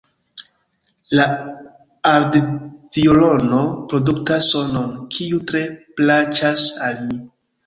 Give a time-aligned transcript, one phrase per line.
[1.17, 1.25] La
[2.11, 3.61] aldviolono
[3.93, 4.89] produktas sonon,
[5.19, 5.63] kiu tre
[6.01, 7.21] plaĉas al mi.